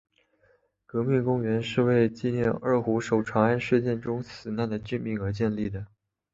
[0.87, 5.85] 革命公园是为了纪念二虎守长安事件中死难的军民而建立的。